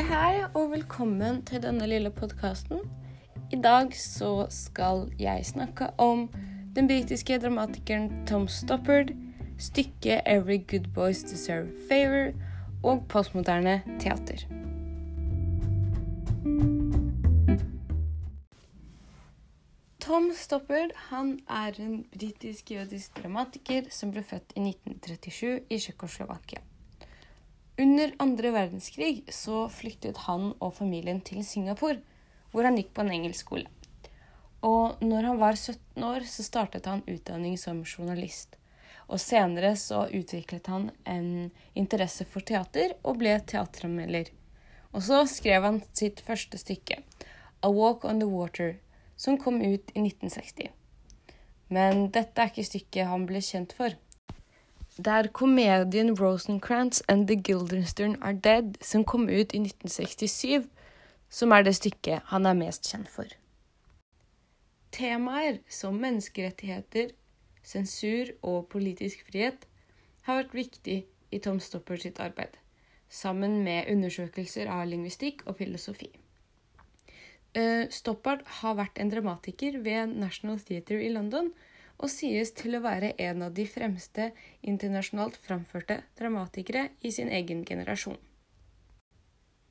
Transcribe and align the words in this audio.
Hei, 0.00 0.06
hei, 0.08 0.44
og 0.56 0.70
velkommen 0.72 1.42
til 1.44 1.60
denne 1.60 1.84
lille 1.84 2.08
podkasten. 2.10 2.78
I 3.52 3.58
dag 3.60 3.90
så 3.92 4.46
skal 4.48 5.10
jeg 5.20 5.44
snakke 5.44 5.90
om 6.00 6.22
den 6.76 6.88
britiske 6.88 7.36
dramatikeren 7.42 8.06
Tom 8.26 8.46
Stoppard, 8.48 9.12
stykket 9.58 10.22
'Every 10.24 10.56
Good 10.70 10.88
Boys 10.94 11.20
Deserve 11.22 11.68
Favor' 11.90 12.32
og 12.82 13.04
postmoderne 13.08 13.82
teater. 14.00 14.46
Tom 20.00 20.32
Stoppard 20.34 20.96
han 20.96 21.38
er 21.48 21.76
en 21.78 22.04
britisk-jødisk 22.18 23.22
dramatiker 23.22 23.82
som 23.90 24.10
ble 24.10 24.22
født 24.22 24.56
i 24.56 24.60
1937 24.60 25.60
i 25.70 25.78
Tsjekkoslovakia. 25.78 26.69
Under 27.80 28.12
andre 28.18 28.50
verdenskrig 28.52 29.22
så 29.32 29.62
flyktet 29.72 30.18
han 30.26 30.50
og 30.60 30.74
familien 30.76 31.22
til 31.24 31.40
Singapore, 31.46 32.02
hvor 32.52 32.66
han 32.66 32.76
gikk 32.76 32.90
på 32.92 33.06
en 33.06 33.12
engelsk 33.14 33.46
skole. 33.46 33.70
Og 34.60 35.00
når 35.00 35.28
han 35.30 35.38
var 35.40 35.56
17 35.56 36.04
år, 36.04 36.26
så 36.28 36.44
startet 36.44 36.88
han 36.90 37.00
utdanning 37.08 37.56
som 37.56 37.80
journalist. 37.86 38.58
Og 39.08 39.22
senere 39.22 39.72
så 39.80 40.02
utviklet 40.12 40.68
han 40.68 40.90
en 41.08 41.48
interesse 41.72 42.26
for 42.28 42.44
teater 42.44 42.92
og 43.00 43.16
ble 43.22 43.38
teateranmelder. 43.48 44.28
Og 44.92 45.06
så 45.06 45.22
skrev 45.30 45.64
han 45.64 45.80
sitt 45.96 46.20
første 46.26 46.60
stykke, 46.60 47.00
'A 47.62 47.72
Walk 47.72 48.04
on 48.04 48.20
the 48.20 48.28
Water', 48.28 48.76
som 49.16 49.38
kom 49.38 49.62
ut 49.62 49.88
i 49.94 50.04
1960. 50.04 50.68
Men 51.68 52.10
dette 52.10 52.42
er 52.42 52.52
ikke 52.52 52.68
stykket 52.68 53.08
han 53.08 53.24
ble 53.26 53.40
kjent 53.40 53.72
for. 53.72 53.96
Det 54.96 55.06
er 55.06 55.28
komedien 55.32 56.10
'Rosencrantz 56.18 57.02
and 57.08 57.28
the 57.28 57.36
Guildenstern 57.42 58.16
Are 58.22 58.34
Dead', 58.34 58.74
som 58.82 59.04
kom 59.04 59.28
ut 59.28 59.52
i 59.54 59.58
1967, 59.58 60.68
som 61.28 61.52
er 61.52 61.62
det 61.62 61.76
stykket 61.76 62.20
han 62.24 62.46
er 62.46 62.54
mest 62.54 62.90
kjent 62.90 63.08
for. 63.08 63.24
Temaer 64.92 65.58
som 65.68 65.94
menneskerettigheter, 65.94 67.10
sensur 67.62 68.32
og 68.42 68.66
politisk 68.68 69.22
frihet 69.30 69.66
har 70.22 70.42
vært 70.42 70.54
viktig 70.54 71.04
i 71.30 71.38
Tom 71.38 71.60
Stopper 71.60 71.96
sitt 71.96 72.18
arbeid, 72.20 72.58
sammen 73.08 73.62
med 73.64 73.86
undersøkelser 73.92 74.66
av 74.66 74.88
lingvistikk 74.90 75.46
og 75.46 75.56
filosofi. 75.56 76.10
Eh, 77.54 77.86
Stoppard 77.90 78.42
har 78.60 78.76
vært 78.78 78.98
en 78.98 79.10
dramatiker 79.10 79.78
ved 79.82 80.06
National 80.06 80.58
Theatre 80.58 81.02
i 81.02 81.08
London 81.10 81.52
og 82.00 82.08
sies 82.08 82.52
til 82.56 82.76
å 82.76 82.82
være 82.84 83.12
en 83.20 83.44
av 83.44 83.54
de 83.56 83.66
fremste 83.68 84.30
internasjonalt 84.64 85.36
framførte 85.44 86.00
dramatikere 86.18 86.88
i 87.04 87.12
sin 87.12 87.28
egen 87.28 87.62
generasjon. 87.68 88.18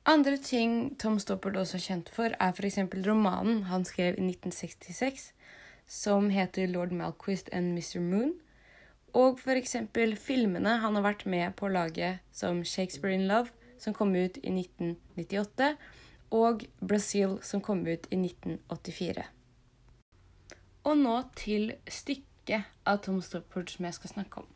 Andre 0.08 0.38
ting 0.40 0.94
Tom 0.98 1.18
Stoppard 1.20 1.58
også 1.60 1.76
er 1.76 1.84
kjent 1.84 2.08
for, 2.14 2.32
er 2.32 2.54
f.eks. 2.56 2.78
romanen 3.06 3.64
han 3.68 3.84
skrev 3.84 4.16
i 4.16 4.24
1966, 4.30 5.32
som 5.90 6.30
heter 6.32 6.70
Lord 6.70 6.94
Malquist 6.96 7.50
and 7.52 7.74
Mr. 7.76 8.00
Moon, 8.00 8.32
og 9.12 9.42
f.eks. 9.42 9.76
filmene 10.22 10.78
han 10.80 10.96
har 10.96 11.04
vært 11.04 11.26
med 11.26 11.56
på 11.58 11.66
å 11.66 11.74
lage, 11.74 12.14
som 12.32 12.62
Shakespeare 12.64 13.14
in 13.14 13.26
Love, 13.28 13.50
som 13.78 13.94
kom 13.96 14.14
ut 14.14 14.38
i 14.40 14.54
1998, 14.54 15.74
og 16.30 16.64
Brazil, 16.80 17.36
som 17.42 17.60
kom 17.60 17.82
ut 17.86 18.06
i 18.08 18.16
1984. 18.16 19.26
Og 20.84 20.96
nå 20.96 21.16
til 21.36 21.74
stykket 21.92 22.68
av 22.88 23.02
Tom 23.04 23.20
Stoppard 23.20 23.68
som 23.68 23.84
jeg 23.84 23.98
skal 23.98 24.14
snakke 24.14 24.40
om. 24.40 24.46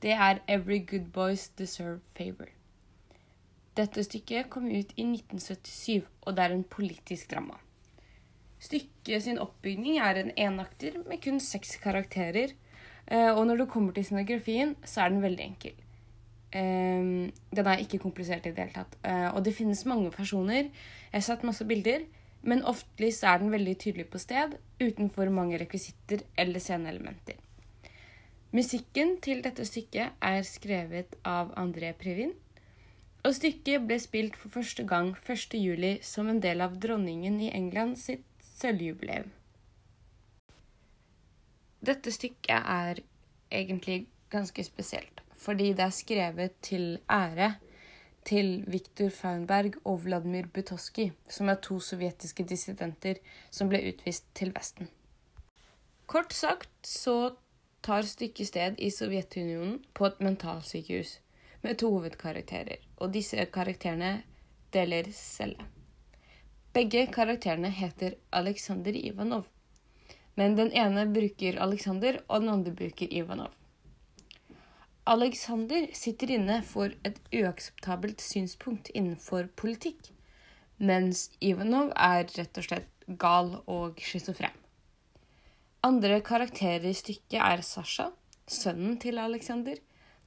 Det 0.00 0.14
er 0.14 0.40
Every 0.48 0.78
Good 0.80 1.10
Boys 1.12 1.48
Deserve 1.58 2.00
Favor. 2.16 2.48
Dette 3.76 4.02
stykket 4.02 4.48
kom 4.50 4.70
ut 4.70 4.94
i 4.96 5.04
1977, 5.04 6.06
og 6.22 6.36
det 6.36 6.44
er 6.44 6.54
en 6.54 6.64
politisk 6.64 7.30
drama. 7.30 7.58
Stykket 8.58 9.22
sin 9.22 9.38
oppbygning 9.38 10.00
er 10.02 10.18
en 10.18 10.32
enakter 10.34 10.96
med 11.06 11.20
kun 11.22 11.38
seks 11.42 11.76
karakterer, 11.82 12.56
eh, 13.06 13.30
og 13.30 13.44
når 13.46 13.62
det 13.62 13.68
kommer 13.70 13.92
til 13.92 14.08
scenografien, 14.08 14.74
så 14.84 15.04
er 15.04 15.12
den 15.12 15.22
veldig 15.22 15.44
enkel. 15.44 15.76
Eh, 16.50 17.28
den 17.54 17.66
er 17.66 17.84
ikke 17.84 18.00
komplisert 18.02 18.46
i 18.46 18.54
det 18.54 18.64
hele 18.64 18.74
tatt. 18.74 18.96
Eh, 19.04 19.28
og 19.34 19.44
det 19.44 19.54
finnes 19.54 19.84
mange 19.86 20.10
personer. 20.10 20.72
Jeg 21.12 21.20
har 21.20 21.26
sett 21.28 21.44
masse 21.44 21.64
bilder, 21.64 22.08
men 22.48 22.64
oftest 22.64 23.26
er 23.28 23.42
den 23.42 23.52
veldig 23.52 23.76
tydelig 23.82 24.08
på 24.12 24.20
sted, 24.22 24.56
uten 24.80 25.10
for 25.12 25.28
mange 25.34 25.58
rekvisitter 25.60 26.24
eller 26.40 26.62
sceneelementer. 26.64 27.36
Musikken 28.56 29.18
til 29.20 29.42
dette 29.44 29.66
stykket 29.68 30.16
er 30.24 30.44
skrevet 30.48 31.18
av 31.28 31.50
André 31.60 31.92
Previn, 32.00 32.32
og 33.26 33.34
stykket 33.36 33.84
ble 33.84 33.98
spilt 34.00 34.38
for 34.40 34.54
første 34.54 34.86
gang 34.88 35.10
1.7 35.18 36.00
som 36.06 36.30
en 36.32 36.40
del 36.40 36.64
av 36.64 36.78
dronningen 36.80 37.36
i 37.44 37.50
England 37.52 37.98
sitt 38.00 38.24
sølvjubileum. 38.56 39.28
Dette 41.84 42.10
stykket 42.14 42.64
er 42.64 43.02
egentlig 43.52 44.06
ganske 44.32 44.64
spesielt, 44.64 45.20
fordi 45.36 45.74
det 45.76 45.84
er 45.84 45.94
skrevet 45.94 46.56
til 46.64 46.86
ære 47.12 47.52
til 48.28 48.62
Viktor 48.68 49.08
Faunberg 49.14 49.78
og 49.88 50.02
Vladimir 50.04 50.50
Butoski, 50.52 51.08
som 51.32 51.48
er 51.48 51.60
to 51.64 51.78
sovjetiske 51.80 52.44
dissidenter 52.44 53.20
som 53.50 53.70
ble 53.72 53.80
utvist 53.88 54.26
til 54.36 54.52
Vesten. 54.56 54.90
Kort 56.08 56.34
sagt 56.36 56.88
så 56.88 57.34
tar 57.84 58.04
stykket 58.04 58.50
sted 58.50 58.78
i 58.84 58.90
Sovjetunionen 58.92 59.78
på 59.96 60.08
et 60.08 60.20
mentalsykehus 60.24 61.18
med 61.64 61.80
to 61.80 61.90
hovedkarakterer, 61.94 62.84
og 63.00 63.12
disse 63.16 63.44
karakterene 63.52 64.22
deler 64.72 65.08
celle. 65.16 65.64
Begge 66.76 67.06
karakterene 67.12 67.70
heter 67.72 68.18
Aleksandr 68.32 68.96
Ivanov, 68.96 69.46
men 70.36 70.56
den 70.58 70.70
ene 70.76 71.06
bruker 71.10 71.56
Aleksander, 71.64 72.20
og 72.28 72.44
den 72.44 72.52
andre 72.52 72.74
bruker 72.76 73.08
Ivanov. 73.10 73.57
Alexander 75.08 75.86
sitter 75.96 76.34
inne 76.34 76.58
for 76.68 76.92
et 77.08 77.16
uakseptabelt 77.32 78.20
synspunkt 78.20 78.90
innenfor 78.92 79.46
politikk, 79.56 80.10
mens 80.76 81.30
Ivanov 81.40 81.94
er 81.96 82.26
rett 82.34 82.60
og 82.60 82.66
slett 82.66 83.06
gal 83.22 83.54
og 83.64 84.02
schizofren. 84.04 84.52
Andre 85.88 86.18
karakterer 86.20 86.90
i 86.90 86.92
stykket 86.98 87.38
er 87.40 87.64
Sasha, 87.64 88.10
sønnen 88.44 88.98
til 89.00 89.16
Alexander, 89.22 89.80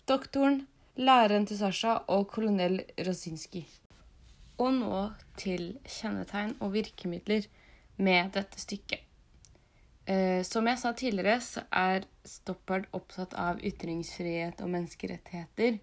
doktoren, 0.09 0.63
læreren 0.97 1.45
til 1.45 1.61
Sasha 1.61 1.99
og 2.09 2.25
kolonel 2.33 2.81
Rosinski. 3.05 3.67
Og 4.57 4.73
nå 4.79 5.03
til 5.37 5.75
kjennetegn 5.85 6.57
og 6.57 6.73
virkemidler 6.73 7.45
med 8.01 8.33
dette 8.33 8.57
stykket. 8.65 9.05
Eh, 10.06 10.41
som 10.44 10.66
jeg 10.66 10.79
sa 10.81 10.91
tidligere, 10.97 11.38
så 11.45 11.62
er 11.69 12.07
Stoppard 12.25 12.88
opptatt 12.97 13.35
av 13.38 13.62
ytringsfrihet 13.66 14.62
og 14.63 14.72
menneskerettigheter. 14.73 15.78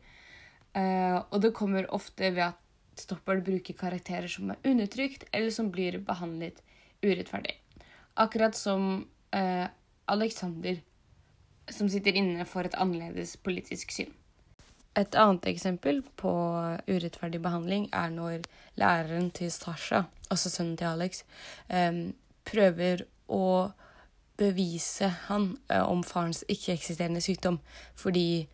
Eh, 0.74 1.16
og 1.18 1.38
det 1.42 1.54
kommer 1.54 1.86
ofte 1.94 2.32
ved 2.34 2.48
at 2.50 2.64
Stoppard 2.98 3.44
bruker 3.46 3.78
karakterer 3.78 4.26
som 4.30 4.50
er 4.50 4.62
undertrykt, 4.66 5.28
eller 5.32 5.54
som 5.54 5.70
blir 5.70 6.00
behandlet 6.02 6.62
urettferdig. 7.04 7.54
Akkurat 8.18 8.58
som 8.58 9.06
eh, 9.30 9.66
Alexander, 10.10 10.80
som 11.70 11.88
sitter 11.88 12.18
inne 12.18 12.46
for 12.48 12.66
et 12.66 12.74
annerledes 12.74 13.36
politisk 13.36 13.94
syn. 13.94 14.10
Et 14.98 15.14
annet 15.14 15.44
eksempel 15.46 16.00
på 16.18 16.30
urettferdig 16.88 17.38
behandling 17.44 17.86
er 17.94 18.10
når 18.10 18.48
læreren 18.80 19.28
til 19.30 19.52
Sasha, 19.54 20.08
altså 20.26 20.50
sønnen 20.50 20.74
til 20.80 20.88
Alex, 20.88 21.20
prøver 22.48 23.04
å 23.30 23.44
bevise 24.38 25.08
han 25.26 25.50
eh, 25.68 25.82
om 25.82 26.02
farens 26.06 26.44
ikke-eksisterende 26.48 27.20
sykdom. 27.24 27.58
Fordi 27.98 28.46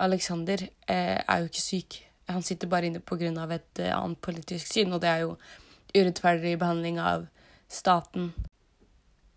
Alexander 0.00 0.62
eh, 0.88 1.18
er 1.20 1.38
jo 1.40 1.50
ikke 1.50 1.64
syk. 1.64 1.98
Han 2.28 2.44
sitter 2.44 2.68
bare 2.68 2.88
inne 2.88 3.00
pga. 3.00 3.30
et 3.54 3.80
eh, 3.80 3.94
annet 3.96 4.20
politisk 4.20 4.72
syn, 4.72 4.92
og 4.92 5.00
det 5.00 5.08
er 5.08 5.18
jo 5.18 5.36
urettferdig 5.94 6.58
behandling 6.58 6.98
av 7.00 7.26
staten. 7.68 8.32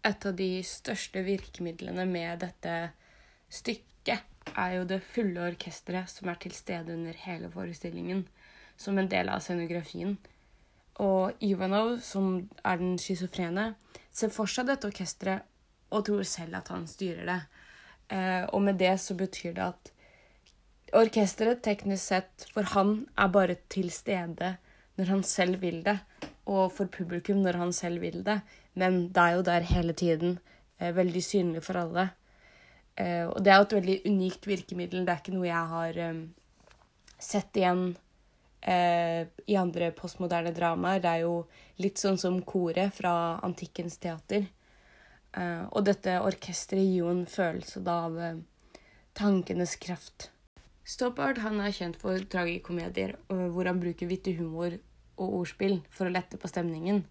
Et 0.03 0.25
av 0.25 0.35
de 0.35 0.63
største 0.63 1.23
virkemidlene 1.23 2.05
med 2.05 2.39
dette 2.39 2.91
stykket 3.49 4.23
er 4.57 4.75
jo 4.77 4.85
det 4.89 5.03
fulle 5.13 5.43
orkesteret 5.51 6.09
som 6.09 6.29
er 6.29 6.39
til 6.41 6.53
stede 6.55 6.93
under 6.93 7.13
hele 7.25 7.51
forestillingen, 7.51 8.25
som 8.77 8.97
en 8.97 9.09
del 9.11 9.29
av 9.29 9.43
scenografien. 9.45 10.17
Og 11.01 11.37
Ivanov, 11.39 11.99
som 11.99 12.49
er 12.65 12.77
den 12.81 12.97
schizofrene, 12.99 13.75
ser 14.11 14.33
for 14.33 14.49
seg 14.49 14.67
dette 14.67 14.89
orkesteret 14.89 15.47
og 15.91 16.05
tror 16.07 16.23
selv 16.27 16.57
at 16.61 16.71
han 16.73 16.87
styrer 16.89 17.27
det. 17.27 17.39
Eh, 18.11 18.43
og 18.51 18.61
med 18.65 18.79
det 18.81 18.95
så 19.03 19.15
betyr 19.19 19.55
det 19.57 19.67
at 19.69 19.91
orkesteret 20.97 21.61
teknisk 21.63 22.03
sett 22.03 22.47
for 22.51 22.67
han 22.73 23.05
er 23.19 23.31
bare 23.31 23.55
til 23.71 23.91
stede 23.93 24.55
når 24.99 25.11
han 25.13 25.23
selv 25.23 25.61
vil 25.61 25.79
det, 25.85 25.97
og 26.51 26.71
for 26.75 26.91
publikum 26.91 27.39
når 27.45 27.59
han 27.61 27.71
selv 27.73 28.03
vil 28.03 28.19
det, 28.25 28.41
men 28.75 29.05
det 29.13 29.23
er 29.23 29.37
jo 29.37 29.45
der 29.47 29.67
hele 29.67 29.93
tiden, 29.93 30.39
eh, 30.79 30.91
veldig 30.95 31.23
synlig 31.23 31.63
for 31.63 31.79
alle. 31.79 32.09
Eh, 32.95 33.25
og 33.27 33.39
det 33.43 33.51
er 33.51 33.57
jo 33.57 33.67
et 33.69 33.77
veldig 33.79 33.97
unikt 34.05 34.47
virkemiddel. 34.47 35.05
Det 35.05 35.13
er 35.13 35.21
ikke 35.23 35.35
noe 35.35 35.47
jeg 35.47 35.73
har 35.73 35.99
um, 36.11 36.21
sett 37.17 37.57
igjen 37.57 37.85
eh, 38.61 39.23
i 39.47 39.57
andre 39.57 39.91
postmoderne 39.95 40.53
dramaer. 40.55 41.01
Det 41.01 41.11
er 41.11 41.23
jo 41.23 41.35
litt 41.81 42.01
sånn 42.01 42.19
som 42.21 42.41
koret 42.43 42.93
fra 42.93 43.13
antikkens 43.47 43.97
teater. 44.01 44.45
Eh, 45.31 45.63
og 45.71 45.85
dette 45.87 46.17
orkesteret 46.19 46.83
gir 46.83 47.05
jo 47.05 47.11
en 47.11 47.23
følelse 47.29 47.81
da 47.85 47.97
av 48.07 48.17
eh, 48.19 48.41
tankenes 49.17 49.77
kraft. 49.79 50.27
Stoppard 50.83 51.39
han 51.39 51.61
er 51.63 51.75
kjent 51.75 51.99
for 52.01 52.19
tragikomedier 52.33 53.15
eh, 53.15 53.47
hvor 53.53 53.69
han 53.69 53.79
bruker 53.79 54.09
vittig 54.11 54.35
humor 54.41 54.75
og 55.21 55.37
ordspill 55.41 55.79
for 55.93 56.09
å 56.09 56.13
lette 56.13 56.39
på 56.41 56.51
stemningen. 56.51 57.05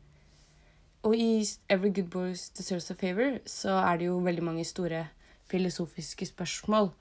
Og 1.08 1.16
i 1.16 1.40
Every 1.72 1.94
Good 1.96 2.10
Boys 2.12 2.50
Deserves 2.52 2.90
a 2.92 2.96
Favor 3.00 3.38
så 3.48 3.78
er 3.80 4.00
det 4.00 4.10
jo 4.10 4.18
veldig 4.20 4.44
mange 4.44 4.66
store 4.68 5.06
filosofiske 5.48 6.28
spørsmål. 6.28 6.92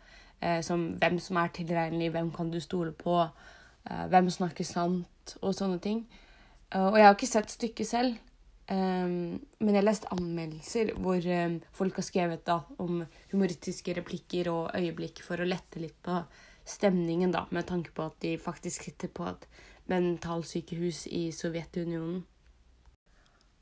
Som 0.63 0.93
hvem 1.01 1.17
som 1.19 1.35
er 1.41 1.49
tilregnelig, 1.51 2.13
hvem 2.13 2.29
kan 2.31 2.47
du 2.47 2.61
stole 2.63 2.93
på, 2.95 3.11
hvem 3.83 4.29
snakker 4.31 4.63
sant, 4.63 5.33
og 5.41 5.51
sånne 5.51 5.81
ting. 5.83 5.97
Og 6.79 6.95
jeg 6.95 7.03
har 7.09 7.17
ikke 7.17 7.27
sett 7.27 7.51
stykket 7.51 7.89
selv, 7.89 8.15
um, 8.71 9.39
men 9.59 9.71
jeg 9.73 9.79
har 9.81 9.87
lest 9.87 10.07
anmeldelser 10.13 10.93
hvor 11.01 11.25
um, 11.25 11.57
folk 11.75 11.99
har 11.99 12.07
skrevet 12.07 12.45
da, 12.47 12.61
om 12.81 13.03
humoristiske 13.33 13.95
replikker 13.97 14.51
og 14.53 14.71
øyeblikk 14.77 15.23
for 15.25 15.41
å 15.41 15.47
lette 15.47 15.81
litt 15.81 15.97
på 16.05 16.21
stemningen, 16.69 17.33
da, 17.33 17.45
med 17.55 17.67
tanke 17.69 17.93
på 17.95 18.05
at 18.09 18.19
de 18.23 18.35
faktisk 18.41 18.85
sitter 18.89 19.11
på 19.13 19.25
et 19.29 19.47
mentalsykehus 19.89 21.07
i 21.17 21.29
Sovjetunionen. 21.33 22.21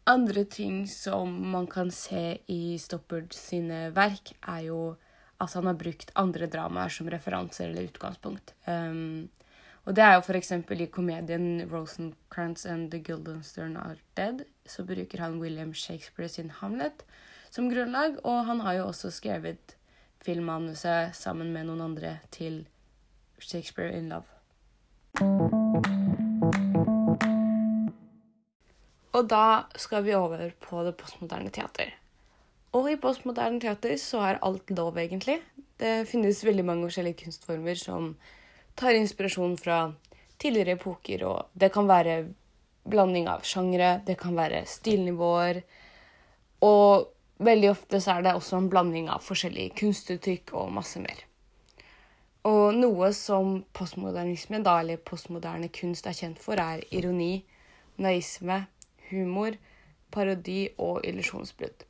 Andre 0.07 0.45
ting 0.47 0.85
som 0.87 1.33
man 1.51 1.67
kan 1.67 1.91
se 1.91 2.39
i 2.47 2.77
Stoppard 2.79 3.35
sine 3.35 3.89
verk, 3.95 4.31
er 4.47 4.67
jo 4.69 4.81
at 5.43 5.53
han 5.53 5.67
har 5.69 5.77
brukt 5.77 6.13
andre 6.17 6.47
dramaer 6.49 6.91
som 6.93 7.09
referanser 7.11 7.69
eller 7.69 7.89
utgangspunkt. 7.89 8.55
Um, 8.65 9.27
og 9.87 9.95
det 9.95 10.03
er 10.03 10.17
jo 10.17 10.23
f.eks. 10.25 10.51
i 10.51 10.85
komedien 10.91 11.61
'Rosencrantz 11.63 12.65
and 12.65 12.91
The 12.91 12.99
Guildenstern 12.99 13.77
Are 13.77 13.95
Dead'. 14.19 14.43
Så 14.65 14.83
bruker 14.83 15.19
han 15.19 15.39
William 15.39 15.73
Shakespeare 15.73 16.27
sin 16.29 16.49
Hamlet 16.49 17.05
som 17.49 17.69
grunnlag, 17.71 18.17
og 18.23 18.45
han 18.45 18.59
har 18.59 18.73
jo 18.73 18.87
også 18.87 19.11
skrevet 19.11 19.77
filmmanuset 20.25 21.15
sammen 21.15 21.53
med 21.53 21.69
noen 21.69 21.81
andre 21.81 22.17
til 22.31 22.65
Shakespeare 23.39 23.95
in 23.97 24.09
Love. 24.09 24.27
Og 29.13 29.29
da 29.29 29.63
skal 29.75 30.03
vi 30.03 30.13
over 30.13 30.49
på 30.59 30.83
det 30.83 30.97
postmoderne 30.99 31.49
teater. 31.49 31.93
Og 32.75 32.91
i 32.91 32.99
postmoderne 32.99 33.61
teater 33.63 33.95
så 33.95 34.19
er 34.19 34.43
alt 34.43 34.69
lov, 34.69 34.97
egentlig. 34.97 35.39
Det 35.79 36.07
finnes 36.09 36.43
veldig 36.45 36.65
mange 36.65 36.89
forskjellige 36.89 37.23
kunstformer 37.23 37.79
som 37.79 38.17
tar 38.77 38.97
inspirasjon 38.97 39.57
fra 39.59 39.79
tidligere 40.37 40.77
epoker, 40.77 41.23
og 41.25 41.53
det 41.57 41.71
kan 41.73 41.89
være 41.89 42.17
blanding 42.87 43.27
av 43.29 43.43
sjangre, 43.45 43.97
det 44.05 44.17
kan 44.21 44.37
være 44.37 44.63
stilnivåer, 44.69 45.61
og 46.63 47.09
veldig 47.43 47.71
ofte 47.71 48.01
så 48.01 48.17
er 48.17 48.27
det 48.27 48.35
også 48.37 48.61
en 48.61 48.69
blanding 48.71 49.09
av 49.13 49.25
forskjellige 49.25 49.75
kunstuttrykk 49.81 50.53
og 50.61 50.71
masse 50.77 51.01
mer. 51.01 51.25
Og 52.47 52.77
noe 52.77 53.11
som 53.17 53.57
postmodernisme, 53.75 54.61
da, 54.63 54.77
eller 54.79 55.01
postmoderne 55.03 55.67
kunst, 55.73 56.07
er 56.07 56.15
kjent 56.15 56.39
for, 56.39 56.55
er 56.55 56.85
ironi, 56.95 57.43
naisme, 57.99 58.61
humor, 59.09 59.57
parodi 60.13 60.69
og 60.79 61.01
illusjonsbrudd. 61.07 61.83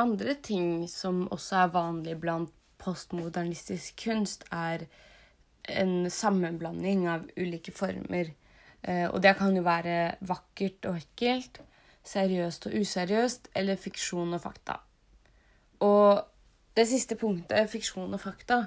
Andre 0.00 0.34
ting 0.44 0.88
som 0.90 1.24
også 1.32 1.62
er 1.62 1.72
vanlig 1.74 2.18
blant 2.20 2.52
postmodernistisk 2.80 3.96
kunst, 4.04 4.44
er 4.52 4.84
en 5.76 6.10
sammenblanding 6.10 7.06
av 7.10 7.26
ulike 7.36 7.72
former. 7.74 8.32
Eh, 8.82 9.06
og 9.10 9.20
det 9.22 9.36
kan 9.38 9.56
jo 9.56 9.64
være 9.66 10.16
vakkert 10.26 10.88
og 10.90 11.00
ekkelt, 11.00 11.60
seriøst 12.06 12.66
og 12.68 12.76
useriøst, 12.80 13.50
eller 13.54 13.80
fiksjon 13.80 14.34
og 14.36 14.42
fakta. 14.42 14.80
Og 15.84 16.22
det 16.76 16.86
siste 16.88 17.16
punktet, 17.20 17.70
fiksjon 17.70 18.14
og 18.14 18.20
fakta, 18.22 18.64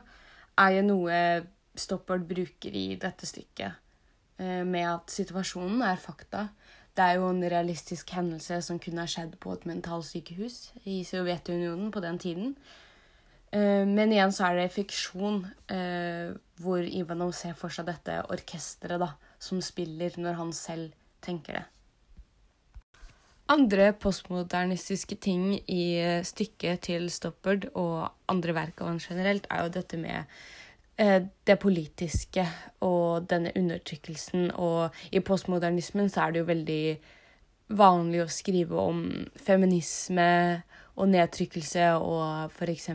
er 0.58 0.78
jo 0.78 0.86
noe 0.86 1.18
Stoppard 1.74 2.28
bruker 2.30 2.76
i 2.78 2.94
dette 3.02 3.26
stykket, 3.26 3.80
eh, 4.38 4.62
med 4.62 4.86
at 4.86 5.10
situasjonen 5.10 5.82
er 5.82 5.98
fakta. 5.98 6.50
Det 6.94 7.02
er 7.02 7.18
jo 7.18 7.30
en 7.32 7.42
realistisk 7.42 8.12
hendelse 8.14 8.62
som 8.62 8.78
kunne 8.80 9.02
ha 9.02 9.10
skjedd 9.10 9.40
på 9.42 9.56
et 9.56 9.66
mentalsykehus 9.66 10.76
i 10.86 11.02
Sovjetunionen 11.04 11.90
på 11.92 12.04
den 12.06 12.20
tiden. 12.20 12.56
Eh, 13.54 13.86
men 13.86 14.14
igjen 14.14 14.34
så 14.34 14.48
er 14.48 14.58
det 14.58 14.74
fiksjon 14.74 15.44
eh, 15.70 16.34
hvor 16.64 16.82
Ivanov 16.82 17.36
ser 17.38 17.54
for 17.58 17.74
seg 17.74 17.86
dette 17.90 18.18
orkesteret 18.34 19.14
som 19.42 19.62
spiller 19.62 20.16
når 20.18 20.40
han 20.40 20.56
selv 20.58 20.96
tenker 21.24 21.60
det. 21.60 21.64
Andre 23.54 23.92
postmodernistiske 24.00 25.20
ting 25.22 25.52
i 25.70 25.84
eh, 26.02 26.26
stykket 26.26 26.88
til 26.90 27.10
Stoppard 27.14 27.70
og 27.78 28.10
andre 28.32 28.58
verk 28.58 28.82
av 28.82 28.94
han 28.94 29.02
generelt, 29.04 29.50
er 29.52 29.66
jo 29.66 29.78
dette 29.80 30.02
med 30.02 30.44
det 30.94 31.56
politiske 31.58 32.44
og 32.86 33.26
denne 33.26 33.50
undertrykkelsen. 33.58 34.52
Og 34.62 34.94
i 35.10 35.24
postmodernismen 35.26 36.06
så 36.14 36.22
er 36.22 36.32
det 36.32 36.44
jo 36.44 36.50
veldig 36.52 36.84
vanlig 37.74 38.22
å 38.22 38.30
skrive 38.30 38.78
om 38.78 39.00
feminisme 39.42 40.28
og 40.94 41.10
nedtrykkelse 41.10 41.88
og 41.98 42.52
f.eks. 42.54 42.90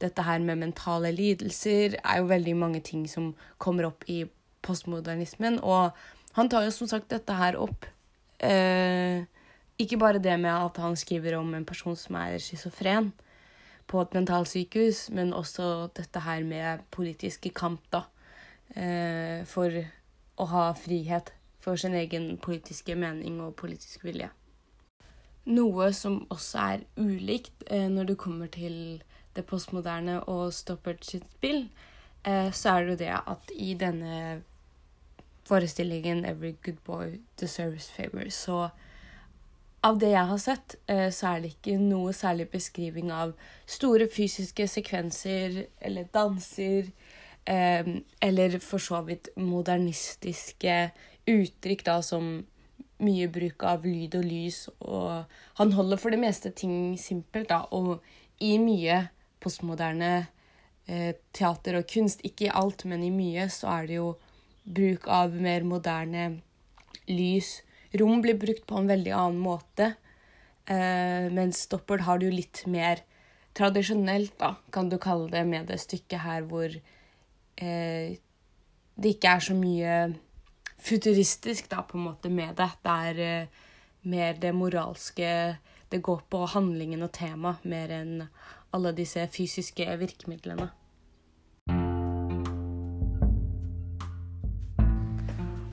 dette 0.00 0.22
her 0.26 0.42
med 0.44 0.60
mentale 0.60 1.10
lidelser 1.14 1.96
er 1.98 2.20
jo 2.20 2.30
veldig 2.30 2.54
mange 2.56 2.80
ting 2.80 3.08
som 3.10 3.32
kommer 3.58 3.88
opp 3.90 4.06
i 4.06 4.22
postmodernismen. 4.62 5.58
Og 5.62 5.90
han 6.38 6.50
tar 6.50 6.66
jo 6.66 6.74
som 6.74 6.90
sagt 6.90 7.10
dette 7.10 7.34
her 7.34 7.58
opp. 7.58 7.88
Eh, 8.38 9.26
ikke 9.78 9.98
bare 9.98 10.22
det 10.22 10.36
med 10.38 10.52
at 10.52 10.78
han 10.78 10.96
skriver 10.96 11.38
om 11.40 11.54
en 11.54 11.66
person 11.66 11.96
som 11.98 12.20
er 12.22 12.38
schizofren 12.38 13.10
på 13.90 14.00
et 14.00 14.14
mentalsykehus, 14.14 15.08
men 15.10 15.34
også 15.34 15.88
dette 15.96 16.22
her 16.24 16.44
med 16.46 16.86
politiske 16.94 17.50
kamp, 17.50 17.82
da. 17.92 18.06
Eh, 18.74 19.42
for 19.46 19.74
å 20.38 20.46
ha 20.50 20.70
frihet 20.78 21.34
for 21.62 21.76
sin 21.80 21.94
egen 21.98 22.36
politiske 22.42 22.94
mening 22.98 23.40
og 23.42 23.56
politisk 23.58 24.06
vilje. 24.06 24.30
Noe 25.44 25.90
som 25.92 26.22
også 26.32 26.58
er 26.58 26.84
ulikt 26.96 27.66
eh, 27.68 27.88
når 27.92 28.04
det 28.08 28.16
kommer 28.20 28.48
til 28.48 29.02
det 29.36 29.44
postmoderne 29.44 30.22
og 30.30 30.54
Stoppert 30.56 31.04
sitt 31.04 31.26
spill, 31.36 31.66
eh, 32.24 32.48
så 32.48 32.70
er 32.70 32.84
det 32.84 32.94
jo 32.94 33.00
det 33.02 33.10
at 33.12 33.52
i 33.52 33.74
denne 33.74 34.42
forestillingen 35.44 36.24
'Every 36.24 36.54
good 36.64 36.80
boy 36.84 37.20
deserves 37.40 37.90
favor', 37.90 38.30
så 38.30 38.68
av 39.82 39.98
det 39.98 40.10
jeg 40.10 40.26
har 40.26 40.38
sett, 40.38 40.76
eh, 40.88 41.10
så 41.10 41.26
er 41.26 41.40
det 41.40 41.50
ikke 41.52 41.76
noe 41.78 42.12
særlig 42.12 42.48
beskriving 42.48 43.12
av 43.12 43.34
store 43.66 44.08
fysiske 44.08 44.68
sekvenser 44.68 45.66
eller 45.80 46.04
danser, 46.04 46.84
eller 47.46 48.58
for 48.58 48.78
så 48.78 49.02
vidt 49.04 49.28
modernistiske 49.36 50.90
uttrykk 51.28 51.84
da 51.84 52.00
som 52.00 52.46
mye 53.04 53.28
bruk 53.32 53.64
av 53.68 53.84
lyd 53.86 54.16
og 54.18 54.24
lys, 54.26 54.64
og 54.84 55.24
han 55.60 55.74
holder 55.76 56.00
for 56.00 56.14
det 56.14 56.20
meste 56.22 56.52
ting 56.56 56.94
simpelt, 57.00 57.50
da, 57.52 57.64
og 57.70 58.00
i 58.42 58.56
mye 58.58 59.04
postmoderne 59.44 60.12
eh, 60.88 61.12
teater 61.36 61.78
og 61.80 61.88
kunst, 61.90 62.24
ikke 62.26 62.48
i 62.48 62.54
alt, 62.54 62.86
men 62.88 63.04
i 63.04 63.12
mye, 63.14 63.48
så 63.52 63.70
er 63.78 63.90
det 63.90 63.98
jo 64.00 64.14
bruk 64.64 65.08
av 65.12 65.36
mer 65.36 65.66
moderne 65.68 66.28
lys. 67.10 67.58
Rom 68.00 68.22
blir 68.24 68.38
brukt 68.40 68.64
på 68.66 68.80
en 68.80 68.90
veldig 68.90 69.12
annen 69.14 69.42
måte, 69.44 69.92
eh, 70.66 71.30
mens 71.30 71.66
Stoppard 71.68 72.06
har 72.08 72.20
det 72.20 72.30
jo 72.30 72.38
litt 72.40 72.64
mer 72.70 73.04
tradisjonelt, 73.54 74.34
da, 74.40 74.54
kan 74.74 74.90
du 74.90 74.98
kalle 74.98 75.30
det, 75.30 75.44
med 75.46 75.68
det 75.70 75.78
stykket 75.82 76.24
her 76.24 76.46
hvor 76.48 76.72
eh, 76.74 78.16
det 78.94 79.16
ikke 79.16 79.36
er 79.36 79.44
så 79.44 79.54
mye 79.58 79.94
futuristisk 80.84 81.70
da, 81.72 81.82
på 81.82 81.98
en 81.98 82.08
måte 82.10 82.30
med 82.30 82.56
det. 82.60 82.70
Det 82.84 82.94
er 83.10 83.20
uh, 83.24 83.62
mer 84.04 84.40
det 84.40 84.54
moralske 84.54 85.56
Det 85.90 86.02
går 86.02 86.24
på 86.30 86.46
handlingen 86.46 87.02
og 87.02 87.12
tema 87.12 87.56
mer 87.62 87.92
enn 87.94 88.24
alle 88.74 88.90
disse 88.96 89.22
fysiske 89.30 89.86
virkemidlene. 89.98 90.70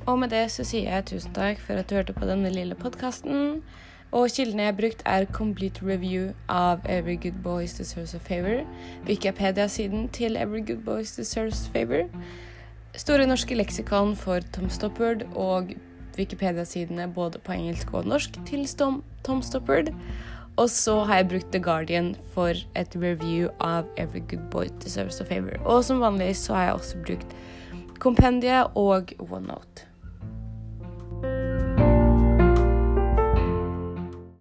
Og 0.06 0.20
med 0.20 0.30
det 0.30 0.44
så 0.51 0.65
sier 0.68 0.91
jeg 0.91 1.08
tusen 1.10 1.34
takk 1.34 1.62
for 1.63 1.80
at 1.80 1.89
du 1.89 1.96
hørte 1.96 2.13
på 2.13 2.27
denne 2.30 2.51
lille 2.53 2.75
podkasten. 2.75 3.63
Og 4.12 4.30
kildene 4.36 4.65
jeg 4.65 4.74
har 4.74 4.77
brukt, 4.77 5.03
er 5.06 5.25
Complete 5.32 5.86
Review 5.88 6.34
av 6.50 6.84
Every 6.86 7.15
Good 7.15 7.41
Boys 7.44 7.74
Deserves 7.74 8.13
a 8.13 8.20
Favor, 8.20 8.65
Wikipedia-siden 9.08 10.10
til 10.10 10.36
Every 10.36 10.65
Good 10.68 10.84
Boys 10.86 11.15
Deserves 11.15 11.70
a 11.70 11.72
Favor, 11.72 12.10
Store 13.00 13.24
norske 13.24 13.55
leksikon 13.55 14.17
for 14.19 14.43
Tom 14.51 14.67
Stoppard 14.69 15.24
og 15.39 15.69
Wikipedia-sidene 16.17 17.05
både 17.15 17.39
på 17.39 17.53
engelsk 17.55 17.93
og 17.95 18.10
norsk 18.12 18.36
til 18.50 18.65
Tom 18.67 19.41
Stoppard. 19.41 19.93
Og 20.60 20.67
så 20.69 20.98
har 21.07 21.21
jeg 21.21 21.29
brukt 21.31 21.53
The 21.53 21.62
Guardian 21.63 22.15
for 22.33 22.51
et 22.75 22.95
review 22.95 23.48
av 23.60 23.88
Every 23.98 24.19
Good 24.19 24.50
Boy 24.51 24.67
Deserves 24.83 25.21
a 25.21 25.25
Favor. 25.29 25.55
Og 25.63 25.86
som 25.88 26.03
vanlig 26.03 26.36
så 26.36 26.53
har 26.57 26.63
jeg 26.65 26.74
også 26.74 27.05
brukt 27.05 27.36
Kompendiet 28.00 28.75
og 28.75 29.13
OneNote. 29.19 29.88